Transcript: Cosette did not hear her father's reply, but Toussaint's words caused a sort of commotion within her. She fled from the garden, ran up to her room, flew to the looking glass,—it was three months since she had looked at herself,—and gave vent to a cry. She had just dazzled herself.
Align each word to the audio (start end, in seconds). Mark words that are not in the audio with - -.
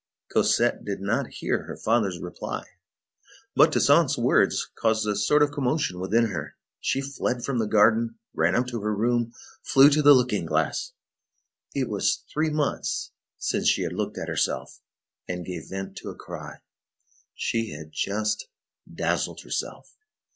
Cosette 0.29 0.83
did 0.83 0.99
not 0.99 1.27
hear 1.27 1.65
her 1.65 1.77
father's 1.77 2.17
reply, 2.17 2.65
but 3.55 3.71
Toussaint's 3.71 4.17
words 4.17 4.71
caused 4.73 5.05
a 5.05 5.15
sort 5.15 5.43
of 5.43 5.51
commotion 5.51 5.99
within 5.99 6.29
her. 6.29 6.55
She 6.79 7.01
fled 7.01 7.45
from 7.45 7.59
the 7.59 7.67
garden, 7.67 8.15
ran 8.33 8.55
up 8.55 8.65
to 8.69 8.81
her 8.81 8.95
room, 8.95 9.31
flew 9.61 9.91
to 9.91 10.01
the 10.01 10.15
looking 10.15 10.47
glass,—it 10.47 11.87
was 11.87 12.23
three 12.33 12.49
months 12.49 13.11
since 13.37 13.67
she 13.69 13.83
had 13.83 13.93
looked 13.93 14.17
at 14.17 14.27
herself,—and 14.27 15.45
gave 15.45 15.69
vent 15.69 15.95
to 15.97 16.09
a 16.09 16.15
cry. 16.15 16.61
She 17.35 17.69
had 17.69 17.91
just 17.91 18.47
dazzled 18.91 19.41
herself. 19.41 19.97